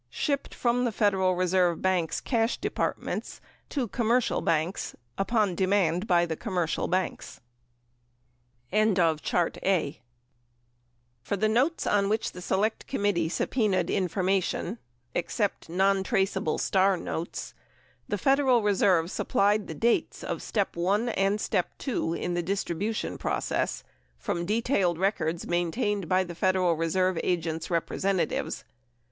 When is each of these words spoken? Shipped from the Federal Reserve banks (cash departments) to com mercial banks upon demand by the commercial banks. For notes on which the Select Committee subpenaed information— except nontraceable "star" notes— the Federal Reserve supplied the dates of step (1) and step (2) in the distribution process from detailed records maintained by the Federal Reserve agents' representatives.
Shipped 0.09 0.55
from 0.55 0.83
the 0.85 0.91
Federal 0.91 1.35
Reserve 1.35 1.79
banks 1.79 2.19
(cash 2.21 2.57
departments) 2.57 3.39
to 3.69 3.87
com 3.87 4.07
mercial 4.07 4.43
banks 4.43 4.95
upon 5.15 5.53
demand 5.53 6.07
by 6.07 6.25
the 6.25 6.35
commercial 6.35 6.87
banks. 6.87 7.39
For 8.71 8.97
notes 11.47 11.85
on 11.85 12.09
which 12.09 12.31
the 12.31 12.41
Select 12.41 12.87
Committee 12.87 13.29
subpenaed 13.29 13.89
information— 13.91 14.79
except 15.21 15.67
nontraceable 15.69 16.59
"star" 16.59 16.97
notes— 16.97 17.53
the 18.09 18.17
Federal 18.17 18.63
Reserve 18.63 19.11
supplied 19.11 19.67
the 19.67 19.75
dates 19.75 20.23
of 20.23 20.41
step 20.41 20.75
(1) 20.75 21.09
and 21.09 21.39
step 21.39 21.69
(2) 21.77 22.15
in 22.15 22.33
the 22.33 22.41
distribution 22.41 23.19
process 23.19 23.83
from 24.17 24.47
detailed 24.47 24.97
records 24.97 25.45
maintained 25.45 26.09
by 26.09 26.23
the 26.23 26.33
Federal 26.33 26.73
Reserve 26.75 27.19
agents' 27.23 27.69
representatives. 27.69 28.63